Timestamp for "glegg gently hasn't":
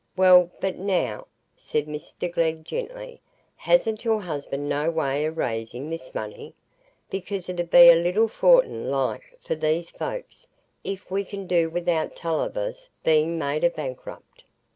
2.33-4.03